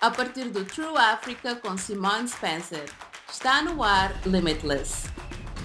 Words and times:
a 0.00 0.10
partir 0.10 0.50
do 0.50 0.64
True 0.64 0.96
Africa 0.96 1.56
com 1.56 1.76
Simone 1.76 2.28
Spencer. 2.28 2.84
Está 3.30 3.62
no 3.62 3.82
ar 3.82 4.14
Limitless. 4.26 5.08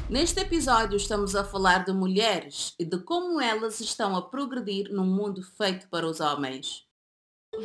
Neste 0.10 0.42
episódio 0.42 0.98
estamos 0.98 1.36
a 1.36 1.44
falar 1.44 1.86
de 1.86 1.94
mulheres 1.94 2.74
e 2.80 2.86
de 2.86 2.98
como 3.00 3.40
elas 3.40 3.80
estão 3.80 4.16
a 4.16 4.22
progredir 4.22 4.92
num 4.92 5.06
mundo 5.06 5.42
feito 5.58 5.88
para 5.90 6.06
os 6.06 6.20
homens. 6.20 6.84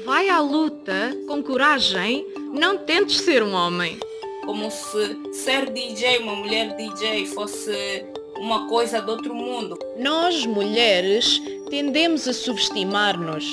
Vai 0.04 0.28
à 0.28 0.40
luta 0.40 1.12
com 1.28 1.42
coragem, 1.42 2.26
não 2.52 2.78
tentes 2.78 3.18
ser 3.18 3.42
um 3.42 3.54
homem. 3.54 3.98
Como 4.44 4.70
se 4.70 5.32
ser 5.32 5.72
DJ, 5.72 6.18
uma 6.18 6.36
mulher 6.36 6.76
DJ, 6.76 7.26
fosse 7.26 8.04
uma 8.36 8.68
coisa 8.68 9.00
do 9.00 9.12
outro 9.12 9.34
mundo. 9.34 9.78
Nós, 9.98 10.44
mulheres, 10.44 11.40
tendemos 11.70 12.28
a 12.28 12.32
subestimar-nos. 12.32 13.46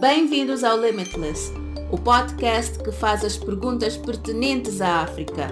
Bem-vindos 0.00 0.64
ao 0.64 0.80
Limitless, 0.80 1.52
o 1.90 1.96
podcast 1.96 2.78
que 2.80 2.90
faz 2.90 3.24
as 3.24 3.36
perguntas 3.36 3.96
pertinentes 3.96 4.80
à 4.80 5.02
África. 5.02 5.48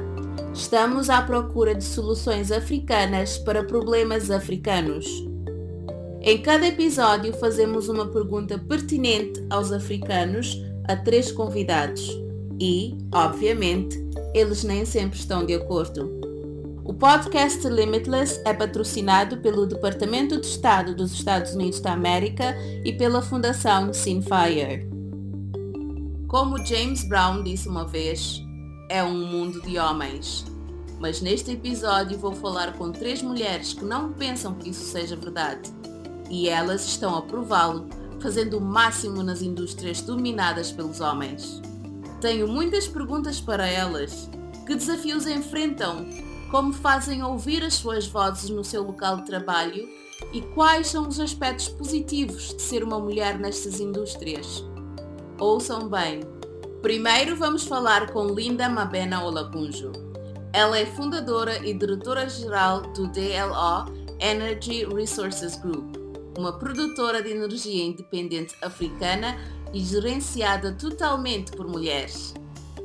Estamos 0.52 1.08
à 1.08 1.22
procura 1.22 1.76
de 1.76 1.84
soluções 1.84 2.50
africanas 2.50 3.38
para 3.38 3.62
problemas 3.62 4.32
africanos. 4.32 5.06
Em 6.20 6.42
cada 6.42 6.66
episódio 6.66 7.32
fazemos 7.34 7.88
uma 7.88 8.08
pergunta 8.08 8.58
pertinente 8.58 9.44
aos 9.48 9.70
africanos 9.70 10.60
a 10.88 10.96
três 10.96 11.30
convidados 11.30 12.10
e, 12.60 12.98
obviamente, 13.14 13.96
eles 14.34 14.64
nem 14.64 14.84
sempre 14.84 15.18
estão 15.18 15.46
de 15.46 15.54
acordo. 15.54 16.31
O 16.84 16.92
podcast 16.92 17.64
Limitless 17.68 18.42
é 18.44 18.52
patrocinado 18.52 19.36
pelo 19.36 19.66
Departamento 19.66 20.40
de 20.40 20.46
Estado 20.48 20.96
dos 20.96 21.12
Estados 21.12 21.52
Unidos 21.54 21.78
da 21.78 21.92
América 21.92 22.56
e 22.84 22.92
pela 22.92 23.22
Fundação 23.22 23.94
Sinfire. 23.94 24.90
Como 26.26 26.58
James 26.66 27.06
Brown 27.08 27.44
disse 27.44 27.68
uma 27.68 27.86
vez, 27.86 28.42
é 28.88 29.00
um 29.00 29.14
mundo 29.14 29.62
de 29.62 29.78
homens. 29.78 30.44
Mas 30.98 31.20
neste 31.20 31.52
episódio 31.52 32.18
vou 32.18 32.32
falar 32.32 32.72
com 32.72 32.90
três 32.90 33.22
mulheres 33.22 33.72
que 33.72 33.84
não 33.84 34.12
pensam 34.12 34.54
que 34.54 34.70
isso 34.70 34.84
seja 34.84 35.14
verdade. 35.14 35.70
E 36.28 36.48
elas 36.48 36.84
estão 36.84 37.16
a 37.16 37.22
prová-lo, 37.22 37.86
fazendo 38.18 38.58
o 38.58 38.60
máximo 38.60 39.22
nas 39.22 39.40
indústrias 39.40 40.00
dominadas 40.00 40.72
pelos 40.72 41.00
homens. 41.00 41.62
Tenho 42.20 42.48
muitas 42.48 42.88
perguntas 42.88 43.40
para 43.40 43.68
elas. 43.68 44.28
Que 44.66 44.74
desafios 44.74 45.28
enfrentam? 45.28 46.31
Como 46.52 46.70
fazem 46.70 47.22
ouvir 47.22 47.64
as 47.64 47.72
suas 47.72 48.06
vozes 48.06 48.50
no 48.50 48.62
seu 48.62 48.82
local 48.82 49.16
de 49.16 49.24
trabalho? 49.24 49.88
E 50.34 50.42
quais 50.42 50.88
são 50.88 51.08
os 51.08 51.18
aspectos 51.18 51.66
positivos 51.66 52.54
de 52.54 52.60
ser 52.60 52.84
uma 52.84 52.98
mulher 52.98 53.38
nestas 53.38 53.80
indústrias? 53.80 54.62
Ouçam 55.40 55.88
bem. 55.88 56.20
Primeiro 56.82 57.36
vamos 57.36 57.64
falar 57.64 58.12
com 58.12 58.26
Linda 58.26 58.68
Mabena 58.68 59.24
Olacunjo. 59.24 59.92
Ela 60.52 60.78
é 60.78 60.84
fundadora 60.84 61.56
e 61.66 61.72
diretora-geral 61.72 62.82
do 62.92 63.08
DLO 63.08 63.86
Energy 64.20 64.84
Resources 64.84 65.56
Group, 65.56 65.96
uma 66.36 66.52
produtora 66.58 67.22
de 67.22 67.30
energia 67.30 67.82
independente 67.82 68.54
africana 68.60 69.38
e 69.72 69.80
gerenciada 69.82 70.72
totalmente 70.72 71.50
por 71.52 71.66
mulheres. 71.66 72.34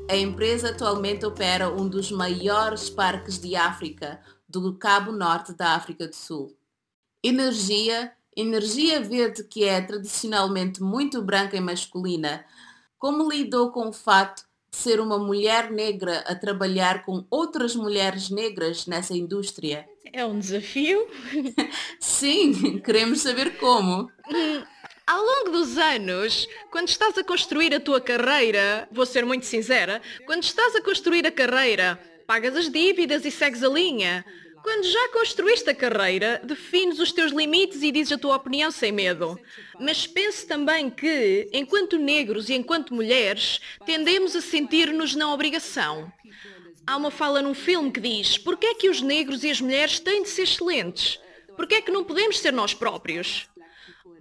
A 0.09 0.15
empresa 0.15 0.69
atualmente 0.69 1.25
opera 1.25 1.69
um 1.69 1.87
dos 1.87 2.11
maiores 2.11 2.89
parques 2.89 3.37
de 3.39 3.55
África, 3.55 4.21
do 4.47 4.73
Cabo 4.77 5.11
Norte 5.11 5.53
da 5.53 5.75
África 5.75 6.07
do 6.07 6.15
Sul. 6.15 6.55
Energia 7.23 8.13
energia 8.37 9.01
verde 9.01 9.43
que 9.43 9.63
é 9.63 9.81
tradicionalmente 9.81 10.81
muito 10.81 11.23
branca 11.23 11.57
e 11.57 11.59
masculina, 11.59 12.45
como 12.99 13.27
lidou 13.27 13.71
com 13.71 13.89
o 13.89 13.93
fato 13.93 14.43
de 14.69 14.77
ser 14.77 14.99
uma 14.99 15.17
mulher 15.17 15.71
negra 15.71 16.19
a 16.19 16.35
trabalhar 16.35 17.03
com 17.03 17.25
outras 17.31 17.75
mulheres 17.75 18.29
negras 18.29 18.85
nessa 18.85 19.17
indústria? 19.17 19.87
É 20.13 20.23
um 20.23 20.37
desafio. 20.37 21.07
Sim, 21.99 22.77
queremos 22.79 23.21
saber 23.21 23.57
como. 23.57 24.09
Ao 25.07 25.23
longo 25.23 25.51
dos 25.51 25.77
anos, 25.77 26.45
quando 26.69 26.89
estás 26.89 27.17
a 27.17 27.23
construir 27.23 27.73
a 27.73 27.79
tua 27.79 28.01
carreira, 28.01 28.89
vou 28.91 29.05
ser 29.05 29.25
muito 29.25 29.45
sincera, 29.45 30.01
quando 30.25 30.43
estás 30.43 30.75
a 30.75 30.81
construir 30.81 31.25
a 31.25 31.31
carreira, 31.31 31.97
pagas 32.27 32.57
as 32.57 32.69
dívidas 32.69 33.23
e 33.23 33.31
segues 33.31 33.63
a 33.63 33.69
linha. 33.69 34.25
Quando 34.61 34.83
já 34.83 35.07
construíste 35.13 35.69
a 35.69 35.73
carreira, 35.73 36.41
defines 36.43 36.99
os 36.99 37.13
teus 37.13 37.31
limites 37.31 37.81
e 37.83 37.89
dizes 37.89 38.11
a 38.11 38.17
tua 38.17 38.35
opinião 38.35 38.69
sem 38.69 38.91
medo. 38.91 39.39
Mas 39.79 40.05
pense 40.05 40.45
também 40.45 40.89
que, 40.89 41.49
enquanto 41.53 41.97
negros 41.97 42.49
e 42.49 42.55
enquanto 42.55 42.93
mulheres, 42.93 43.61
tendemos 43.85 44.35
a 44.35 44.41
sentir-nos 44.41 45.15
na 45.15 45.33
obrigação. 45.33 46.11
Há 46.85 46.97
uma 46.97 47.11
fala 47.11 47.41
num 47.41 47.53
filme 47.53 47.93
que 47.93 48.01
diz: 48.01 48.37
Por 48.37 48.57
que 48.57 48.65
é 48.65 48.73
que 48.73 48.89
os 48.89 49.01
negros 49.01 49.45
e 49.45 49.49
as 49.49 49.61
mulheres 49.61 50.01
têm 50.01 50.23
de 50.23 50.27
ser 50.27 50.43
excelentes? 50.43 51.17
Por 51.55 51.65
que 51.65 51.75
é 51.75 51.81
que 51.81 51.91
não 51.91 52.03
podemos 52.03 52.39
ser 52.39 52.51
nós 52.51 52.73
próprios? 52.73 53.47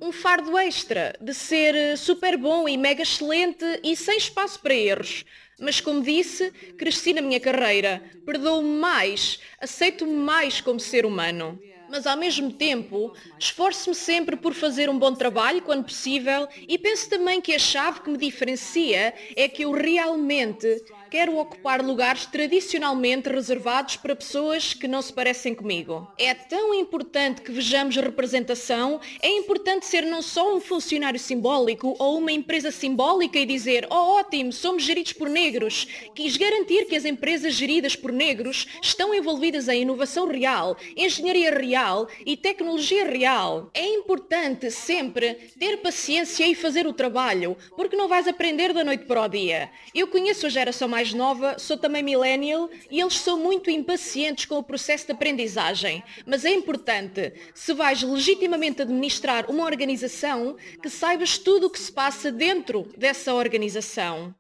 Um 0.01 0.13
fardo 0.13 0.57
extra 0.59 1.15
de 1.21 1.33
ser 1.35 1.97
super 1.97 2.37
bom 2.37 2.69
e 2.69 2.77
mega 2.77 3.03
excelente 3.03 3.65
e 3.83 3.97
sem 3.97 4.17
espaço 4.19 4.61
para 4.61 4.75
erros 4.75 5.25
mas 5.59 5.81
como 5.81 6.03
disse, 6.03 6.53
cresci 6.77 7.15
na 7.15 7.23
minha 7.23 7.41
carreira, 7.41 8.03
perdoo-me 8.27 8.79
mais, 8.79 9.39
aceito-me 9.59 10.13
mais 10.13 10.61
como 10.61 10.79
ser 10.79 11.07
humano. 11.07 11.59
Mas 11.89 12.07
ao 12.07 12.17
mesmo 12.17 12.53
tempo, 12.53 13.15
esforço-me 13.39 13.95
sempre 13.95 14.37
por 14.37 14.53
fazer 14.53 14.91
um 14.91 14.99
bom 14.99 15.15
trabalho 15.15 15.63
quando 15.63 15.85
possível 15.85 16.47
e 16.69 16.77
penso 16.77 17.09
também 17.09 17.41
que 17.41 17.55
a 17.55 17.59
chave 17.59 18.01
que 18.03 18.11
me 18.11 18.19
diferencia 18.19 19.15
é 19.35 19.49
que 19.49 19.63
eu 19.63 19.71
realmente 19.73 20.67
quero 21.17 21.39
ocupar 21.39 21.83
lugares 21.83 22.27
tradicionalmente 22.27 23.31
reservados 23.31 23.97
para 23.97 24.15
pessoas 24.15 24.75
que 24.75 24.87
não 24.87 25.01
se 25.01 25.11
parecem 25.11 25.55
comigo. 25.55 26.07
É 26.19 26.35
tão 26.35 26.75
importante 26.75 27.41
que 27.41 27.51
vejamos 27.51 27.97
representação, 27.97 29.01
é 29.23 29.31
importante 29.31 29.87
ser 29.87 30.05
não 30.05 30.21
só 30.21 30.55
um 30.55 30.61
funcionário 30.61 31.19
simbólico 31.19 31.97
ou 31.99 32.19
uma 32.19 32.31
empresa 32.31 32.71
simbólica 32.71 33.39
e 33.39 33.47
dizer, 33.47 33.87
oh 33.89 34.19
ótimo, 34.19 34.53
somos 34.53 34.83
geridos 34.83 35.15
por 35.15 35.31
negros. 35.31 35.87
Quis 36.15 36.37
garantir 36.37 36.85
que 36.85 36.95
as 36.95 37.07
empresas 37.07 37.55
geridas 37.55 37.97
por 37.97 38.13
negros 38.13 38.67
estão 38.83 39.15
envolvidas 39.15 39.69
em 39.69 39.81
inovação 39.81 40.29
real, 40.29 40.77
engenharia 40.95 41.51
real 41.51 42.07
e 42.27 42.37
tecnologia 42.37 43.07
real. 43.07 43.71
É 43.73 43.89
importante 43.89 44.71
sempre 44.71 45.33
ter 45.59 45.79
paciência 45.79 46.47
e 46.47 46.55
fazer 46.55 46.87
o 46.87 46.93
trabalho, 46.93 47.57
porque 47.75 47.97
não 47.97 48.07
vais 48.07 48.29
aprender 48.29 48.75
da 48.75 48.85
noite 48.85 49.07
para 49.07 49.23
o 49.23 49.29
dia. 49.29 49.71
Eu 49.95 50.09
conheço 50.09 50.45
a 50.45 50.51
geração 50.51 50.87
mais 50.87 51.06
nova, 51.13 51.59
sou 51.59 51.77
também 51.77 52.03
millennial 52.03 52.71
e 52.91 53.01
eles 53.01 53.19
são 53.19 53.39
muito 53.39 53.71
impacientes 53.71 54.45
com 54.45 54.59
o 54.59 54.63
processo 54.63 55.07
de 55.07 55.13
aprendizagem. 55.13 56.03
Mas 56.27 56.45
é 56.45 56.51
importante, 56.53 57.33
se 57.55 57.73
vais 57.75 58.03
legitimamente 58.03 58.83
administrar 58.83 59.51
uma 59.51 59.65
organização, 59.65 60.57
que 60.83 60.91
saibas 60.91 61.39
tudo 61.39 61.67
o 61.67 61.71
que 61.71 61.79
se 61.79 61.93
passa 61.93 62.31
dentro 62.31 62.89
dessa 62.97 63.35
organização. 63.35 64.35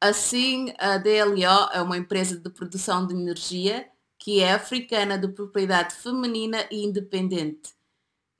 Assim, 0.00 0.72
a 0.78 0.96
DLO 0.96 1.68
é 1.72 1.82
uma 1.82 1.98
empresa 1.98 2.38
de 2.38 2.48
produção 2.50 3.06
de 3.06 3.14
energia 3.14 3.86
que 4.18 4.40
é 4.40 4.52
africana 4.52 5.16
de 5.16 5.28
propriedade 5.28 5.94
feminina 5.94 6.66
e 6.70 6.84
independente. 6.84 7.74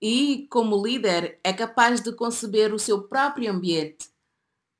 E, 0.00 0.46
como 0.50 0.82
líder, 0.82 1.38
é 1.42 1.52
capaz 1.52 2.00
de 2.00 2.12
conceber 2.12 2.72
o 2.72 2.78
seu 2.78 3.02
próprio 3.08 3.50
ambiente 3.50 4.09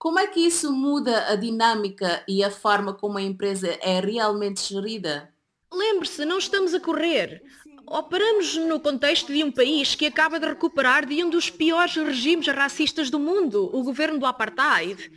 como 0.01 0.19
é 0.19 0.27
que 0.27 0.41
isso 0.41 0.73
muda 0.73 1.31
a 1.31 1.37
dinâmica 1.37 2.25
e 2.27 2.43
a 2.43 2.51
forma 2.51 2.95
como 2.95 3.19
a 3.19 3.23
empresa 3.23 3.79
é 3.83 4.01
realmente 4.01 4.67
gerida? 4.67 5.29
Lembre-se, 5.71 6.25
não 6.25 6.39
estamos 6.39 6.73
a 6.73 6.81
correr. 6.81 7.43
Operamos 7.87 8.57
no 8.57 8.81
contexto 8.81 9.31
de 9.31 9.45
um 9.45 9.53
país 9.53 9.95
que 9.95 10.07
acaba 10.07 10.41
de 10.41 10.47
recuperar 10.47 11.05
de 11.05 11.23
um 11.23 11.29
dos 11.29 11.51
piores 11.51 11.97
regimes 11.97 12.47
racistas 12.47 13.11
do 13.11 13.19
mundo, 13.19 13.69
o 13.77 13.83
governo 13.83 14.19
do 14.19 14.25
apartheid. 14.25 15.13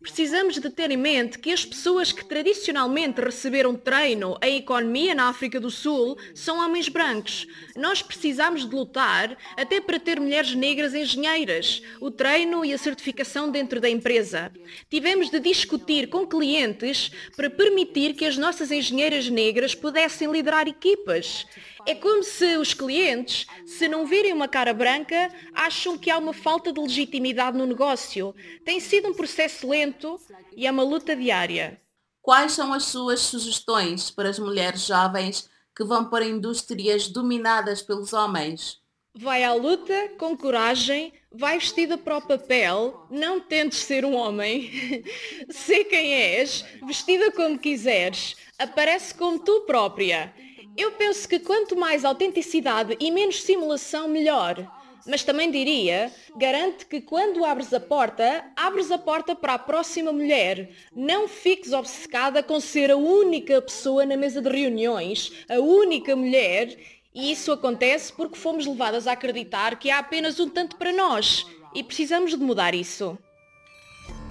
Precisamos 0.00 0.58
de 0.58 0.70
ter 0.70 0.90
em 0.90 0.96
mente 0.96 1.38
que 1.38 1.52
as 1.52 1.62
pessoas 1.62 2.10
que 2.10 2.24
tradicionalmente 2.24 3.20
receberam 3.20 3.76
treino 3.76 4.38
em 4.42 4.56
economia 4.56 5.14
na 5.14 5.28
África 5.28 5.60
do 5.60 5.70
Sul 5.70 6.16
são 6.34 6.58
homens 6.58 6.88
brancos. 6.88 7.46
Nós 7.76 8.00
precisamos 8.00 8.66
de 8.66 8.74
lutar 8.74 9.36
até 9.58 9.78
para 9.78 10.00
ter 10.00 10.18
mulheres 10.18 10.54
negras 10.54 10.94
engenheiras, 10.94 11.82
o 12.00 12.10
treino 12.10 12.64
e 12.64 12.72
a 12.72 12.78
certificação 12.78 13.50
dentro 13.50 13.78
da 13.78 13.90
empresa. 13.90 14.50
Tivemos 14.88 15.28
de 15.28 15.38
discutir 15.38 16.08
com 16.08 16.26
clientes 16.26 17.10
para 17.36 17.50
permitir 17.50 18.14
que 18.14 18.24
as 18.24 18.38
nossas 18.38 18.70
engenheiras 18.70 19.28
negras 19.28 19.74
pudessem 19.74 20.32
liderar 20.32 20.66
equipas. 20.66 21.46
É 21.86 21.94
como 21.94 22.22
se 22.22 22.56
os 22.56 22.74
clientes, 22.74 23.46
se 23.66 23.88
não 23.88 24.06
virem 24.06 24.32
uma 24.32 24.48
cara 24.48 24.72
branca, 24.72 25.30
acham 25.54 25.96
que 25.96 26.10
há 26.10 26.18
uma 26.18 26.32
falta 26.32 26.72
de 26.72 26.80
legitimidade 26.80 27.56
no 27.56 27.66
negócio. 27.66 28.34
Tem 28.64 28.80
sido 28.80 29.08
um 29.08 29.14
processo 29.14 29.68
lento 29.68 30.18
e 30.56 30.66
é 30.66 30.70
uma 30.70 30.82
luta 30.82 31.14
diária. 31.16 31.80
Quais 32.22 32.52
são 32.52 32.72
as 32.72 32.84
suas 32.84 33.20
sugestões 33.20 34.10
para 34.10 34.28
as 34.28 34.38
mulheres 34.38 34.86
jovens 34.86 35.48
que 35.74 35.84
vão 35.84 36.04
para 36.04 36.24
indústrias 36.24 37.08
dominadas 37.08 37.80
pelos 37.82 38.12
homens? 38.12 38.78
Vai 39.14 39.42
à 39.42 39.52
luta 39.52 40.10
com 40.18 40.36
coragem, 40.36 41.12
vai 41.32 41.58
vestida 41.58 41.98
para 41.98 42.18
o 42.18 42.22
papel, 42.22 43.06
não 43.10 43.40
tentes 43.40 43.80
ser 43.80 44.04
um 44.04 44.14
homem. 44.14 44.70
Sê 45.50 45.82
quem 45.84 46.14
és, 46.14 46.64
vestida 46.86 47.32
como 47.32 47.58
quiseres, 47.58 48.36
aparece 48.56 49.12
como 49.14 49.38
tu 49.40 49.62
própria. 49.62 50.32
Eu 50.76 50.92
penso 50.92 51.28
que 51.28 51.38
quanto 51.38 51.76
mais 51.76 52.04
autenticidade 52.04 52.96
e 53.00 53.10
menos 53.10 53.42
simulação, 53.42 54.08
melhor. 54.08 54.66
Mas 55.06 55.24
também 55.24 55.50
diria, 55.50 56.12
garante 56.36 56.86
que 56.86 57.00
quando 57.00 57.44
abres 57.44 57.72
a 57.72 57.80
porta, 57.80 58.44
abres 58.54 58.90
a 58.90 58.98
porta 58.98 59.34
para 59.34 59.54
a 59.54 59.58
próxima 59.58 60.12
mulher. 60.12 60.70
Não 60.94 61.26
fiques 61.26 61.72
obcecada 61.72 62.42
com 62.42 62.60
ser 62.60 62.90
a 62.90 62.96
única 62.96 63.60
pessoa 63.62 64.04
na 64.04 64.16
mesa 64.16 64.42
de 64.42 64.48
reuniões, 64.48 65.32
a 65.48 65.58
única 65.58 66.14
mulher, 66.14 66.76
e 67.14 67.32
isso 67.32 67.50
acontece 67.50 68.12
porque 68.12 68.36
fomos 68.36 68.66
levadas 68.66 69.06
a 69.06 69.12
acreditar 69.12 69.78
que 69.78 69.90
há 69.90 69.98
apenas 69.98 70.38
um 70.38 70.48
tanto 70.48 70.76
para 70.76 70.92
nós 70.92 71.46
e 71.74 71.82
precisamos 71.82 72.30
de 72.30 72.38
mudar 72.38 72.74
isso. 72.74 73.18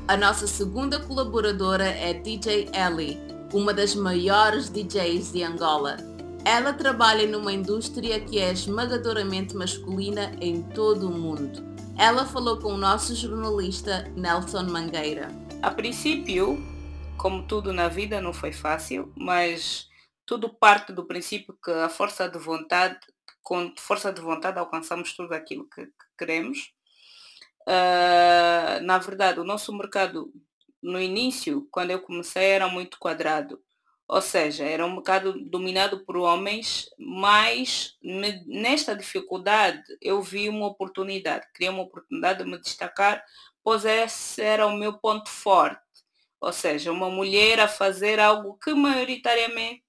A 0.07 0.15
nossa 0.15 0.47
segunda 0.47 0.99
colaboradora 0.99 1.85
é 1.85 2.13
DJ 2.13 2.69
Ellie, 2.73 3.19
uma 3.53 3.73
das 3.73 3.95
maiores 3.95 4.69
DJs 4.69 5.31
de 5.31 5.43
Angola. 5.43 6.08
Ela 6.51 6.73
trabalha 6.73 7.27
numa 7.27 7.53
indústria 7.53 8.19
que 8.19 8.39
é 8.39 8.51
esmagadoramente 8.51 9.55
masculina 9.55 10.35
em 10.41 10.63
todo 10.63 11.07
o 11.07 11.11
mundo. 11.11 11.63
Ela 11.95 12.25
falou 12.25 12.57
com 12.57 12.73
o 12.73 12.77
nosso 12.77 13.13
jornalista 13.15 14.11
Nelson 14.15 14.63
Mangueira. 14.63 15.27
A 15.61 15.69
princípio, 15.69 16.57
como 17.19 17.45
tudo 17.45 17.71
na 17.71 17.87
vida, 17.87 18.19
não 18.19 18.33
foi 18.33 18.51
fácil, 18.51 19.13
mas 19.15 19.87
tudo 20.25 20.49
parte 20.49 20.91
do 20.91 21.05
princípio 21.05 21.55
que 21.63 21.69
a 21.69 21.87
força 21.87 22.27
de 22.27 22.39
vontade, 22.39 22.97
com 23.43 23.71
força 23.77 24.11
de 24.11 24.19
vontade 24.19 24.57
alcançamos 24.57 25.13
tudo 25.13 25.35
aquilo 25.35 25.69
que, 25.69 25.85
que 25.85 26.05
queremos. 26.17 26.73
Uh, 27.61 28.81
na 28.81 28.97
verdade, 28.97 29.39
o 29.39 29.43
nosso 29.43 29.71
mercado 29.71 30.33
no 30.81 30.99
início, 30.99 31.67
quando 31.69 31.91
eu 31.91 32.01
comecei, 32.01 32.45
era 32.45 32.67
muito 32.67 32.97
quadrado. 32.97 33.61
Ou 34.09 34.23
seja, 34.23 34.65
era 34.65 34.83
um 34.83 34.95
mercado 34.95 35.39
dominado 35.39 36.03
por 36.03 36.17
homens, 36.17 36.89
mas 36.97 37.95
me, 38.01 38.43
nesta 38.47 38.95
dificuldade 38.95 39.83
eu 40.01 40.19
vi 40.19 40.49
uma 40.49 40.65
oportunidade, 40.65 41.45
queria 41.53 41.69
uma 41.69 41.83
oportunidade 41.83 42.43
de 42.43 42.49
me 42.49 42.57
destacar, 42.57 43.23
pois 43.63 43.85
esse 43.85 44.41
era 44.41 44.65
o 44.65 44.75
meu 44.75 44.93
ponto 44.93 45.29
forte. 45.29 45.79
Ou 46.41 46.51
seja, 46.51 46.91
uma 46.91 47.07
mulher 47.07 47.59
a 47.59 47.67
fazer 47.67 48.19
algo 48.19 48.57
que 48.57 48.73
maioritariamente 48.73 49.83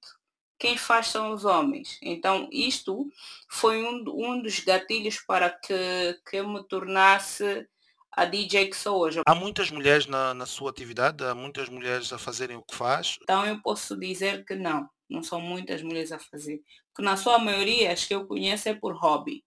quem 0.58 0.76
faz 0.76 1.06
são 1.06 1.32
os 1.32 1.46
homens. 1.46 1.98
Então, 2.02 2.46
isto 2.52 3.10
foi 3.48 3.82
um, 3.82 4.04
um 4.06 4.42
dos 4.42 4.60
gatilhos 4.60 5.18
para 5.20 5.48
que, 5.48 6.20
que 6.28 6.36
eu 6.36 6.46
me 6.46 6.62
tornasse 6.64 7.66
a 8.12 8.24
DJ 8.24 8.68
que 8.68 8.76
sou 8.76 8.98
hoje. 8.98 9.20
Há 9.26 9.34
muitas 9.34 9.70
mulheres 9.70 10.06
na, 10.06 10.34
na 10.34 10.46
sua 10.46 10.70
atividade? 10.70 11.24
Há 11.24 11.34
muitas 11.34 11.68
mulheres 11.68 12.12
a 12.12 12.18
fazerem 12.18 12.56
o 12.56 12.62
que 12.62 12.74
faz? 12.74 13.18
Então, 13.22 13.46
eu 13.46 13.60
posso 13.62 13.96
dizer 13.98 14.44
que 14.44 14.54
não. 14.54 14.88
Não 15.08 15.22
são 15.22 15.40
muitas 15.40 15.82
mulheres 15.82 16.12
a 16.12 16.18
fazer. 16.18 16.62
Porque 16.92 17.02
na 17.02 17.16
sua 17.16 17.38
maioria, 17.38 17.92
as 17.92 18.04
que 18.04 18.14
eu 18.14 18.26
conheço 18.26 18.68
é 18.68 18.74
por 18.74 18.94
hobby. 18.94 19.44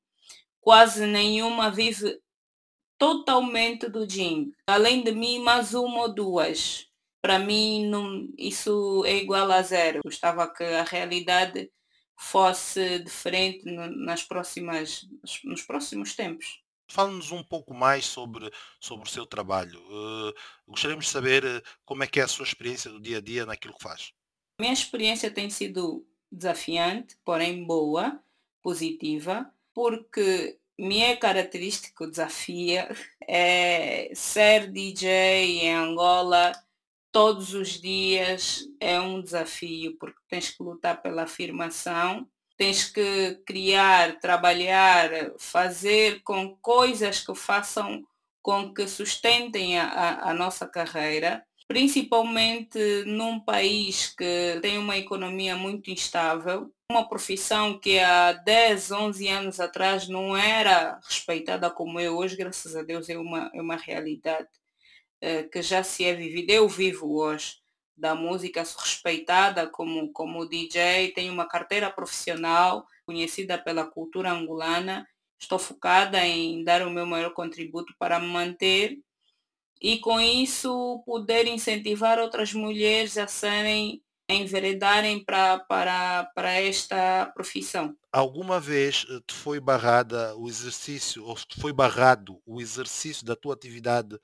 Quase 0.59 1.05
nenhuma 1.05 1.71
vive 1.71 2.19
totalmente 2.97 3.89
do 3.89 4.09
jing. 4.09 4.51
Além 4.67 5.03
de 5.03 5.11
mim, 5.11 5.39
mais 5.39 5.73
uma 5.73 6.01
ou 6.01 6.13
duas 6.13 6.87
para 7.23 7.39
mim 7.39 7.87
não, 7.87 8.27
isso 8.37 9.03
é 9.05 9.15
igual 9.15 9.49
a 9.49 9.61
zero. 9.61 10.01
Gostava 10.03 10.45
que 10.53 10.61
a 10.61 10.83
realidade 10.83 11.71
fosse 12.19 12.99
diferente 12.99 13.63
nas 13.65 14.23
próximas, 14.23 15.07
nos 15.45 15.61
próximos 15.61 16.15
tempos. 16.15 16.61
Fale-nos 16.93 17.31
um 17.31 17.43
pouco 17.43 17.73
mais 17.73 18.05
sobre, 18.05 18.51
sobre 18.79 19.07
o 19.07 19.11
seu 19.11 19.25
trabalho. 19.25 19.79
Uh, 19.81 20.33
gostaríamos 20.67 21.05
de 21.05 21.11
saber 21.11 21.43
uh, 21.43 21.61
como 21.83 22.03
é 22.03 22.07
que 22.07 22.19
é 22.19 22.23
a 22.23 22.27
sua 22.27 22.45
experiência 22.45 22.91
do 22.91 23.01
dia 23.01 23.17
a 23.17 23.21
dia 23.21 23.45
naquilo 23.45 23.73
que 23.73 23.83
faz. 23.83 24.13
Minha 24.59 24.73
experiência 24.73 25.31
tem 25.31 25.49
sido 25.49 26.05
desafiante, 26.31 27.17
porém 27.25 27.65
boa, 27.65 28.21
positiva, 28.61 29.51
porque 29.73 30.59
minha 30.77 31.17
característica 31.17 32.07
desafia 32.07 32.95
é 33.27 34.11
ser 34.13 34.71
DJ 34.71 35.63
em 35.63 35.73
Angola 35.73 36.53
todos 37.13 37.53
os 37.53 37.79
dias 37.79 38.67
é 38.79 38.99
um 38.99 39.21
desafio, 39.21 39.95
porque 39.99 40.17
tens 40.27 40.49
que 40.49 40.63
lutar 40.63 40.99
pela 40.99 41.23
afirmação, 41.23 42.27
tens 42.57 42.85
que 42.85 43.41
criar, 43.45 44.19
trabalhar, 44.19 45.09
fazer 45.39 46.21
com 46.23 46.55
coisas 46.57 47.19
que 47.25 47.35
façam 47.35 48.05
com 48.41 48.73
que 48.73 48.87
sustentem 48.87 49.79
a, 49.79 49.85
a, 49.87 50.31
a 50.31 50.33
nossa 50.33 50.67
carreira, 50.67 51.45
principalmente 51.67 52.77
num 53.05 53.39
país 53.39 54.13
que 54.15 54.59
tem 54.61 54.77
uma 54.77 54.97
economia 54.97 55.55
muito 55.55 55.89
instável, 55.89 56.71
uma 56.91 57.07
profissão 57.07 57.79
que 57.79 57.99
há 57.99 58.33
10, 58.33 58.91
11 58.91 59.27
anos 59.29 59.59
atrás 59.59 60.07
não 60.09 60.35
era 60.35 60.99
respeitada 61.07 61.71
como 61.71 61.99
é 61.99 62.09
hoje, 62.09 62.35
graças 62.35 62.75
a 62.75 62.83
Deus 62.83 63.09
é 63.09 63.17
uma, 63.17 63.49
é 63.53 63.61
uma 63.61 63.77
realidade. 63.77 64.49
Eh, 65.25 65.43
que 65.43 65.61
já 65.61 65.81
se 65.83 66.03
é 66.03 66.13
vivida. 66.13 66.51
Eu 66.51 66.67
vivo 66.67 67.15
hoje 67.15 67.62
da 67.95 68.15
música 68.15 68.61
respeitada 68.61 69.67
como, 69.67 70.11
como 70.11 70.47
DJ, 70.47 71.11
tenho 71.13 71.31
uma 71.31 71.47
carteira 71.47 71.89
profissional 71.89 72.85
conhecida 73.05 73.57
pela 73.57 73.85
cultura 73.85 74.31
angolana. 74.31 75.07
Estou 75.39 75.59
focada 75.59 76.25
em 76.25 76.63
dar 76.63 76.85
o 76.85 76.89
meu 76.89 77.05
maior 77.05 77.33
contributo 77.33 77.93
para 77.99 78.19
me 78.19 78.27
manter 78.27 78.99
e 79.81 79.99
com 79.99 80.19
isso 80.19 81.03
poder 81.05 81.45
incentivar 81.47 82.17
outras 82.17 82.53
mulheres 82.53 83.17
a 83.17 83.27
serem 83.27 84.01
a 84.29 84.33
enveredarem 84.33 85.23
para, 85.23 85.59
para, 85.59 86.31
para 86.33 86.53
esta 86.53 87.25
profissão. 87.33 87.95
Alguma 88.11 88.59
vez 88.59 89.05
eh, 89.09 89.19
te 89.27 89.33
foi 89.33 89.59
barrada 89.59 90.33
o 90.37 90.47
exercício, 90.47 91.25
ou 91.25 91.37
foi 91.59 91.73
barrado 91.73 92.41
o 92.45 92.61
exercício 92.61 93.25
da 93.25 93.35
tua 93.35 93.53
atividade 93.53 94.17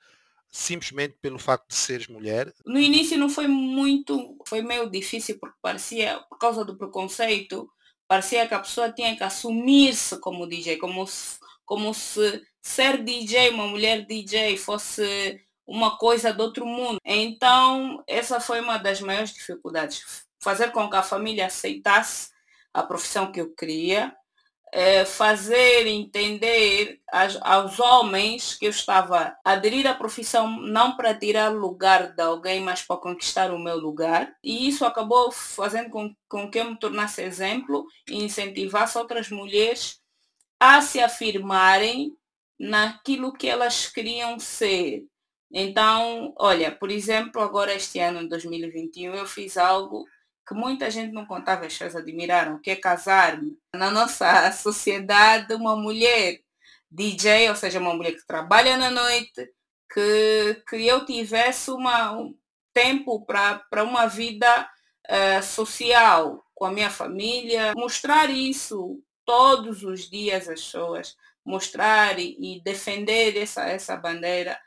simplesmente 0.50 1.16
pelo 1.20 1.38
facto 1.38 1.68
de 1.68 1.74
seres 1.76 2.08
mulher? 2.08 2.52
No 2.66 2.78
início 2.78 3.16
não 3.16 3.28
foi 3.28 3.46
muito, 3.46 4.36
foi 4.46 4.62
meio 4.62 4.90
difícil 4.90 5.38
porque 5.38 5.56
parecia, 5.62 6.18
por 6.28 6.38
causa 6.38 6.64
do 6.64 6.76
preconceito, 6.76 7.70
parecia 8.08 8.46
que 8.46 8.54
a 8.54 8.60
pessoa 8.60 8.92
tinha 8.92 9.16
que 9.16 9.22
assumir-se 9.22 10.18
como 10.18 10.48
DJ, 10.48 10.76
como 10.78 11.06
se, 11.06 11.38
como 11.64 11.94
se 11.94 12.42
ser 12.60 13.02
DJ, 13.02 13.50
uma 13.50 13.66
mulher 13.66 14.04
DJ, 14.04 14.56
fosse 14.56 15.40
uma 15.66 15.96
coisa 15.96 16.32
do 16.32 16.42
outro 16.42 16.66
mundo. 16.66 16.98
Então, 17.04 18.02
essa 18.06 18.40
foi 18.40 18.60
uma 18.60 18.76
das 18.76 19.00
maiores 19.00 19.32
dificuldades. 19.32 20.26
Fazer 20.42 20.72
com 20.72 20.90
que 20.90 20.96
a 20.96 21.02
família 21.02 21.46
aceitasse 21.46 22.30
a 22.74 22.82
profissão 22.82 23.30
que 23.30 23.40
eu 23.40 23.54
queria 23.54 24.14
é, 24.72 25.04
fazer 25.04 25.86
entender 25.86 27.00
aos, 27.10 27.38
aos 27.42 27.80
homens 27.80 28.54
que 28.54 28.66
eu 28.66 28.70
estava 28.70 29.36
a 29.44 29.52
aderir 29.52 29.86
à 29.86 29.94
profissão 29.94 30.48
não 30.60 30.96
para 30.96 31.14
tirar 31.14 31.48
lugar 31.48 32.14
de 32.14 32.22
alguém, 32.22 32.60
mas 32.60 32.82
para 32.82 32.96
conquistar 32.96 33.52
o 33.52 33.58
meu 33.58 33.76
lugar. 33.76 34.34
E 34.42 34.68
isso 34.68 34.84
acabou 34.84 35.32
fazendo 35.32 35.90
com, 35.90 36.14
com 36.28 36.50
que 36.50 36.58
eu 36.58 36.70
me 36.70 36.78
tornasse 36.78 37.22
exemplo 37.22 37.86
e 38.08 38.22
incentivasse 38.22 38.96
outras 38.96 39.28
mulheres 39.30 40.00
a 40.58 40.80
se 40.80 41.00
afirmarem 41.00 42.16
naquilo 42.58 43.32
que 43.32 43.48
elas 43.48 43.86
queriam 43.88 44.38
ser. 44.38 45.04
Então, 45.52 46.32
olha, 46.38 46.70
por 46.70 46.90
exemplo, 46.90 47.42
agora 47.42 47.74
este 47.74 47.98
ano, 47.98 48.20
em 48.20 48.28
2021, 48.28 49.14
eu 49.14 49.26
fiz 49.26 49.56
algo 49.56 50.04
que 50.46 50.54
muita 50.54 50.90
gente 50.90 51.12
não 51.12 51.26
contava, 51.26 51.66
as 51.66 51.72
pessoas 51.72 51.96
admiraram, 51.96 52.58
que 52.60 52.70
é 52.70 52.76
casar-me. 52.76 53.56
Na 53.74 53.90
nossa 53.90 54.50
sociedade, 54.52 55.54
uma 55.54 55.76
mulher 55.76 56.40
DJ, 56.90 57.48
ou 57.50 57.56
seja, 57.56 57.78
uma 57.78 57.94
mulher 57.94 58.12
que 58.12 58.26
trabalha 58.26 58.76
na 58.76 58.90
noite, 58.90 59.52
que, 59.92 60.62
que 60.68 60.86
eu 60.86 61.04
tivesse 61.04 61.70
uma, 61.70 62.12
um 62.12 62.34
tempo 62.72 63.24
para 63.24 63.84
uma 63.84 64.06
vida 64.06 64.68
uh, 65.08 65.42
social 65.42 66.44
com 66.54 66.64
a 66.64 66.72
minha 66.72 66.90
família, 66.90 67.72
mostrar 67.76 68.28
isso 68.30 69.02
todos 69.24 69.82
os 69.82 70.10
dias 70.10 70.48
às 70.48 70.60
pessoas, 70.60 71.16
mostrar 71.44 72.18
e, 72.18 72.36
e 72.38 72.60
defender 72.60 73.36
essa, 73.36 73.64
essa 73.64 73.96
bandeira 73.96 74.58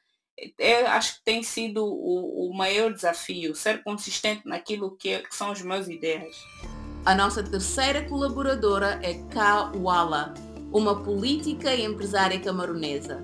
eu 0.57 0.87
acho 0.87 1.15
que 1.15 1.23
tem 1.23 1.43
sido 1.43 1.85
o, 1.85 2.49
o 2.49 2.53
maior 2.55 2.91
desafio, 2.93 3.55
ser 3.55 3.83
consistente 3.83 4.47
naquilo 4.47 4.95
que, 4.97 5.09
é, 5.09 5.19
que 5.19 5.35
são 5.35 5.51
as 5.51 5.61
minhas 5.61 5.87
ideias. 5.87 6.35
A 7.05 7.13
nossa 7.13 7.43
terceira 7.43 8.07
colaboradora 8.07 8.99
é 9.03 9.15
Ka 9.29 9.71
Wala, 9.75 10.33
uma 10.71 11.03
política 11.03 11.73
e 11.73 11.83
empresária 11.83 12.39
camaronesa. 12.39 13.21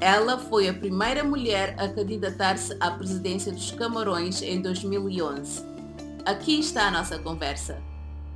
Ela 0.00 0.38
foi 0.38 0.68
a 0.68 0.74
primeira 0.74 1.24
mulher 1.24 1.74
a 1.78 1.88
candidatar-se 1.88 2.76
à 2.78 2.90
presidência 2.90 3.50
dos 3.50 3.70
Camarões 3.70 4.42
em 4.42 4.60
2011. 4.60 5.64
Aqui 6.26 6.60
está 6.60 6.88
a 6.88 6.90
nossa 6.90 7.18
conversa. 7.18 7.82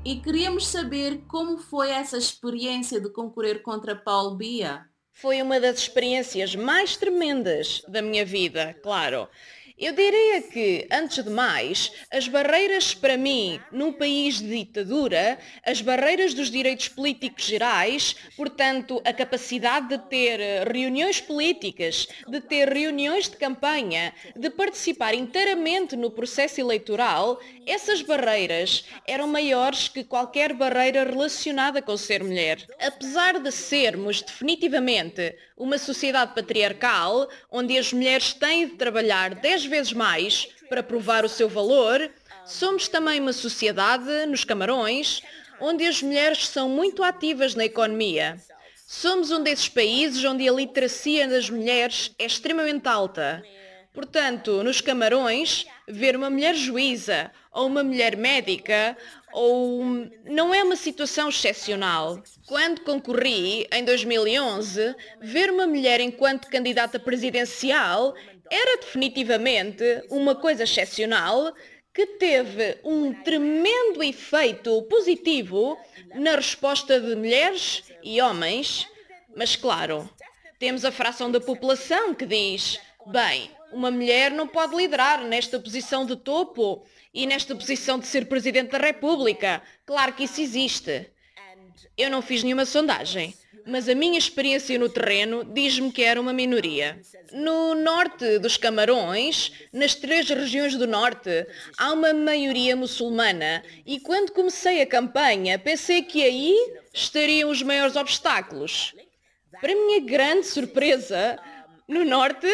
E 0.02 0.17
queríamos 0.17 0.67
saber 0.67 1.23
como 1.29 1.59
foi 1.59 1.90
essa 1.90 2.17
experiência 2.17 2.99
de 2.99 3.11
concorrer 3.11 3.62
contra 3.62 3.95
Paul 3.95 4.35
Bia. 4.35 4.87
Foi 5.21 5.43
uma 5.43 5.61
das 5.61 5.81
experiências 5.81 6.55
mais 6.57 6.97
tremendas 6.97 7.83
da 7.87 8.00
minha 8.00 8.25
vida, 8.25 8.75
claro. 8.83 9.29
Eu 9.81 9.95
diria 9.95 10.43
que, 10.43 10.87
antes 10.91 11.25
de 11.25 11.31
mais, 11.31 11.91
as 12.11 12.29
barreiras 12.29 12.93
para 12.93 13.17
mim, 13.17 13.59
num 13.73 13.95
país 13.95 14.39
de 14.39 14.65
ditadura, 14.65 15.39
as 15.65 15.81
barreiras 15.81 16.35
dos 16.35 16.50
direitos 16.50 16.89
políticos 16.89 17.45
gerais, 17.45 18.15
portanto, 18.37 19.00
a 19.07 19.12
capacidade 19.12 19.89
de 19.89 19.99
ter 19.99 20.39
reuniões 20.71 21.19
políticas, 21.19 22.07
de 22.29 22.43
ter 22.43 22.71
reuniões 22.71 23.27
de 23.27 23.39
campanha, 23.39 24.12
de 24.37 24.50
participar 24.50 25.15
inteiramente 25.15 25.97
no 25.97 26.11
processo 26.11 26.61
eleitoral, 26.61 27.41
essas 27.71 28.03
barreiras 28.03 28.85
eram 29.07 29.29
maiores 29.29 29.89
que 29.89 30.03
qualquer 30.03 30.53
barreira 30.53 31.05
relacionada 31.05 31.81
com 31.81 31.97
ser 31.97 32.25
mulher. 32.25 32.67
Apesar 32.81 33.39
de 33.39 33.53
sermos 33.53 34.23
definitivamente 34.23 35.37
uma 35.57 35.79
sociedade 35.79 36.35
patriarcal, 36.35 37.29
onde 37.50 37.79
as 37.79 37.93
mulheres 37.93 38.33
têm 38.33 38.67
de 38.67 38.75
trabalhar 38.75 39.37
10 39.37 39.67
vezes 39.67 39.93
mais 39.93 40.49
para 40.69 40.83
provar 40.83 41.25
o 41.25 41.29
seu 41.29 41.49
valor, 41.49 42.11
somos 42.45 42.89
também 42.89 43.21
uma 43.21 43.33
sociedade, 43.33 44.27
nos 44.27 44.45
Camarões, 44.45 45.23
onde 45.61 45.87
as 45.87 46.03
mulheres 46.03 46.49
são 46.49 46.69
muito 46.69 47.05
ativas 47.05 47.55
na 47.55 47.65
economia. 47.65 48.37
Somos 48.85 49.31
um 49.31 49.43
desses 49.43 49.69
países 49.69 50.25
onde 50.25 50.49
a 50.49 50.53
literacia 50.53 51.29
das 51.29 51.49
mulheres 51.49 52.12
é 52.19 52.25
extremamente 52.25 52.89
alta. 52.89 53.41
Portanto, 53.93 54.62
nos 54.65 54.81
Camarões, 54.81 55.67
ver 55.87 56.17
uma 56.17 56.31
mulher 56.31 56.55
juíza 56.55 57.31
ou 57.52 57.66
uma 57.66 57.83
mulher 57.83 58.16
médica 58.16 58.97
ou 59.33 59.85
não 60.25 60.54
é 60.54 60.62
uma 60.62 60.76
situação 60.76 61.28
excepcional. 61.28 62.23
Quando 62.47 62.83
concorri 62.83 63.66
em 63.73 63.85
2011, 63.85 64.95
ver 65.21 65.50
uma 65.50 65.66
mulher 65.66 66.00
enquanto 66.00 66.49
candidata 66.49 66.99
presidencial 66.99 68.14
era 68.50 68.78
definitivamente 68.78 69.85
uma 70.11 70.35
coisa 70.35 70.64
excepcional 70.64 71.54
que 71.92 72.07
teve 72.07 72.78
um 72.85 73.12
tremendo 73.12 74.02
efeito 74.02 74.83
positivo 74.83 75.76
na 76.14 76.37
resposta 76.37 77.00
de 77.00 77.14
mulheres 77.16 77.85
e 78.02 78.21
homens, 78.21 78.87
mas 79.37 79.57
claro, 79.57 80.09
temos 80.59 80.85
a 80.85 80.92
fração 80.92 81.30
da 81.30 81.40
população 81.40 82.14
que 82.14 82.26
diz, 82.26 82.80
bem, 83.07 83.50
uma 83.73 83.90
mulher 83.90 84.30
não 84.30 84.47
pode 84.47 84.76
liderar 84.76 85.23
nesta 85.25 85.59
posição 85.59 86.04
de 86.04 86.16
topo 86.16 86.85
e 87.14 87.26
nesta 87.26 87.54
posição 87.54 87.99
de 87.99 88.07
ser 88.07 88.26
Presidente 88.26 88.71
da 88.71 88.78
República. 88.78 89.62
Claro 89.87 90.12
que 90.12 90.25
isso 90.25 90.40
existe. 90.40 91.11
Eu 91.97 92.11
não 92.11 92.23
fiz 92.23 92.42
nenhuma 92.42 92.64
sondagem, 92.64 93.35
mas 93.66 93.88
a 93.88 93.95
minha 93.95 94.19
experiência 94.19 94.78
no 94.78 94.88
terreno 94.88 95.45
diz-me 95.45 95.92
que 95.92 96.02
era 96.02 96.21
uma 96.21 96.33
minoria. 96.33 97.00
No 97.33 97.75
norte 97.75 98.38
dos 98.38 98.57
Camarões, 98.57 99.52
nas 99.73 99.95
três 99.95 100.28
regiões 100.28 100.76
do 100.76 100.87
norte, 100.87 101.47
há 101.78 101.92
uma 101.92 102.12
maioria 102.12 102.75
muçulmana 102.76 103.62
e 103.87 104.00
quando 104.00 104.33
comecei 104.33 104.83
a 104.83 104.87
campanha 104.87 105.59
pensei 105.59 106.02
que 106.02 106.25
aí 106.25 106.57
estariam 106.92 107.50
os 107.50 107.62
maiores 107.62 107.97
obstáculos. 107.97 108.95
Para 109.61 109.75
minha 109.75 110.00
grande 110.00 110.47
surpresa, 110.47 111.38
no 111.87 112.04
norte 112.04 112.49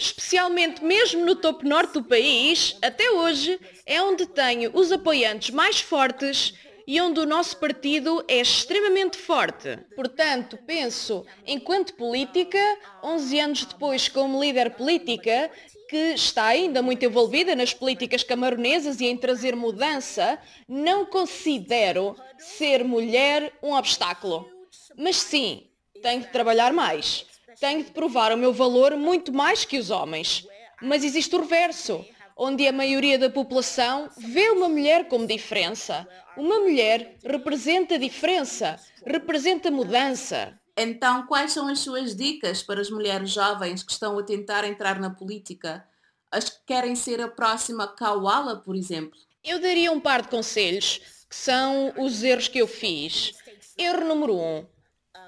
especialmente 0.00 0.82
mesmo 0.82 1.26
no 1.26 1.36
topo 1.36 1.68
norte 1.68 1.92
do 1.92 2.02
país, 2.02 2.74
até 2.80 3.10
hoje, 3.10 3.60
é 3.84 4.02
onde 4.02 4.24
tenho 4.24 4.70
os 4.72 4.90
apoiantes 4.90 5.50
mais 5.50 5.78
fortes 5.78 6.54
e 6.86 6.98
onde 7.02 7.20
o 7.20 7.26
nosso 7.26 7.58
partido 7.58 8.24
é 8.26 8.40
extremamente 8.40 9.18
forte. 9.18 9.78
Portanto, 9.94 10.58
penso, 10.66 11.24
enquanto 11.46 11.94
política, 11.94 12.58
11 13.04 13.40
anos 13.40 13.64
depois 13.66 14.08
como 14.08 14.42
líder 14.42 14.70
política, 14.70 15.50
que 15.90 16.14
está 16.14 16.46
ainda 16.46 16.80
muito 16.80 17.04
envolvida 17.04 17.54
nas 17.54 17.74
políticas 17.74 18.24
camaronesas 18.24 19.02
e 19.02 19.06
em 19.06 19.18
trazer 19.18 19.54
mudança, 19.54 20.38
não 20.66 21.04
considero 21.04 22.16
ser 22.38 22.82
mulher 22.84 23.52
um 23.62 23.74
obstáculo. 23.74 24.48
Mas 24.96 25.16
sim, 25.16 25.68
tenho 26.00 26.22
de 26.22 26.28
trabalhar 26.28 26.72
mais 26.72 27.29
tenho 27.58 27.84
de 27.84 27.90
provar 27.90 28.32
o 28.32 28.36
meu 28.36 28.52
valor 28.52 28.96
muito 28.96 29.32
mais 29.32 29.64
que 29.64 29.78
os 29.78 29.90
homens. 29.90 30.46
Mas 30.80 31.04
existe 31.04 31.34
o 31.34 31.40
reverso, 31.40 32.04
onde 32.36 32.66
a 32.66 32.72
maioria 32.72 33.18
da 33.18 33.28
população 33.28 34.08
vê 34.16 34.48
uma 34.50 34.68
mulher 34.68 35.08
como 35.08 35.26
diferença. 35.26 36.08
Uma 36.36 36.60
mulher 36.60 37.18
representa 37.24 37.98
diferença, 37.98 38.78
representa 39.04 39.70
mudança. 39.70 40.58
Então, 40.76 41.26
quais 41.26 41.52
são 41.52 41.68
as 41.68 41.80
suas 41.80 42.16
dicas 42.16 42.62
para 42.62 42.80
as 42.80 42.88
mulheres 42.88 43.30
jovens 43.30 43.82
que 43.82 43.92
estão 43.92 44.18
a 44.18 44.22
tentar 44.22 44.64
entrar 44.64 44.98
na 44.98 45.10
política? 45.10 45.86
As 46.30 46.48
que 46.48 46.64
querem 46.64 46.94
ser 46.94 47.20
a 47.20 47.28
próxima 47.28 47.86
Kawala, 47.88 48.56
por 48.56 48.74
exemplo? 48.74 49.18
Eu 49.44 49.60
daria 49.60 49.92
um 49.92 50.00
par 50.00 50.22
de 50.22 50.28
conselhos, 50.28 50.98
que 51.28 51.36
são 51.36 51.92
os 51.98 52.22
erros 52.22 52.48
que 52.48 52.58
eu 52.58 52.66
fiz. 52.66 53.34
Erro 53.76 54.06
número 54.06 54.36
um. 54.36 54.66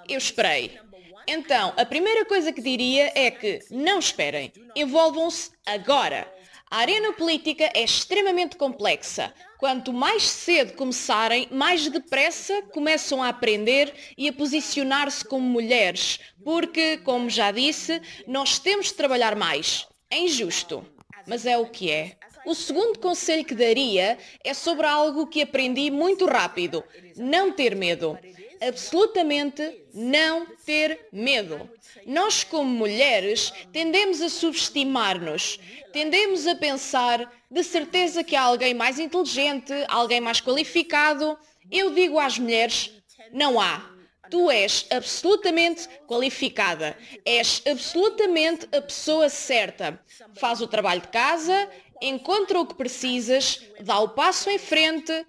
Eu 0.09 0.17
esperei. 0.17 0.79
Então, 1.27 1.73
a 1.77 1.85
primeira 1.85 2.25
coisa 2.25 2.53
que 2.53 2.61
diria 2.61 3.13
é 3.15 3.31
que 3.31 3.61
não 3.71 3.99
esperem, 3.99 4.53
envolvam-se 4.75 5.51
agora. 5.65 6.31
A 6.71 6.79
arena 6.79 7.13
política 7.13 7.71
é 7.75 7.85
extremamente 7.85 8.57
complexa. 8.57 9.33
Quanto 9.59 9.93
mais 9.93 10.23
cedo 10.25 10.73
começarem, 10.73 11.47
mais 11.51 11.87
depressa 11.89 12.63
começam 12.73 13.23
a 13.23 13.29
aprender 13.29 13.93
e 14.17 14.29
a 14.29 14.33
posicionar-se 14.33 15.25
como 15.25 15.47
mulheres, 15.47 16.19
porque, 16.43 16.97
como 16.99 17.29
já 17.29 17.53
disse, 17.53 18.01
nós 18.27 18.59
temos 18.59 18.87
de 18.87 18.95
trabalhar 18.95 19.37
mais. 19.37 19.87
É 20.11 20.19
injusto, 20.19 20.85
mas 21.27 21.47
é 21.47 21.57
o 21.59 21.67
que 21.67 21.91
é. 21.91 22.17
O 22.45 22.55
segundo 22.55 22.99
conselho 22.99 23.45
que 23.45 23.55
daria 23.55 24.19
é 24.43 24.53
sobre 24.53 24.87
algo 24.87 25.29
que 25.29 25.43
aprendi 25.43 25.91
muito 25.91 26.27
rápido: 26.27 26.83
não 27.17 27.53
ter 27.53 27.77
medo 27.77 28.19
absolutamente 28.63 29.87
não 29.93 30.47
ter 30.65 31.09
medo. 31.13 31.69
Nós, 32.07 32.45
como 32.45 32.71
mulheres, 32.71 33.53
tendemos 33.73 34.21
a 34.21 34.29
subestimar-nos, 34.29 35.59
tendemos 35.93 36.47
a 36.47 36.55
pensar 36.55 37.31
de 37.51 37.63
certeza 37.63 38.25
que 38.25 38.37
há 38.37 38.43
alguém 38.43 38.73
mais 38.73 38.99
inteligente, 38.99 39.73
alguém 39.89 40.21
mais 40.21 40.41
qualificado. 40.41 41.39
Eu 41.71 41.91
digo 41.91 42.19
às 42.19 42.39
mulheres, 42.39 42.93
não 43.33 43.61
há. 43.61 43.91
Tu 44.31 44.51
és 44.51 44.87
absolutamente 44.91 45.87
qualificada, 46.07 46.97
és 47.25 47.63
absolutamente 47.67 48.67
a 48.75 48.81
pessoa 48.81 49.29
certa. 49.29 50.01
Faz 50.37 50.63
o 50.63 50.67
trabalho 50.67 51.03
de 51.03 51.09
casa, 51.09 51.69
encontra 52.01 52.59
o 52.59 52.67
que 52.67 52.75
precisas, 52.75 53.61
dá 53.81 53.99
o 54.01 54.09
passo 54.09 54.49
em 54.49 54.59
frente 54.59 55.27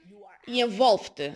e 0.48 0.62
envolve-te. 0.62 1.34